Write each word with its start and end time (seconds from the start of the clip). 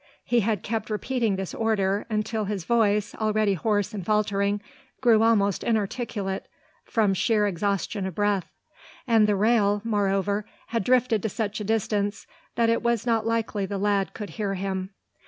He 0.23 0.39
had 0.39 0.63
kept 0.63 0.89
repeating 0.89 1.35
this 1.35 1.53
order, 1.53 2.07
until 2.09 2.45
his 2.45 2.63
voice, 2.63 3.13
already 3.13 3.53
hoarse 3.53 3.93
and 3.93 4.03
faltering, 4.03 4.59
grew 4.99 5.21
almost 5.21 5.63
inarticulate 5.63 6.47
from 6.83 7.13
sheet 7.13 7.45
exhaustion 7.45 8.07
of 8.07 8.15
breath, 8.15 8.51
and 9.05 9.27
the 9.27 9.35
rail, 9.35 9.79
moreover, 9.83 10.43
had 10.69 10.83
drifted 10.83 11.21
to 11.21 11.29
such 11.29 11.59
a 11.59 11.63
distance 11.63 12.25
that 12.55 12.67
it 12.67 12.81
was 12.81 13.05
not 13.05 13.27
likely 13.27 13.67
the 13.67 13.77
lad 13.77 14.15
could 14.15 14.31
hear 14.31 14.55
him. 14.55 14.89